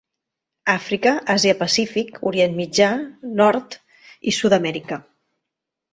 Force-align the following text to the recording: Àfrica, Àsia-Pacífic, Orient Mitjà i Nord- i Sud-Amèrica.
Àfrica, 0.71 1.11
Àsia-Pacífic, 1.33 2.17
Orient 2.31 2.57
Mitjà 2.61 2.89
i 3.05 3.35
Nord- 3.43 3.79
i 4.33 4.37
Sud-Amèrica. 4.39 5.01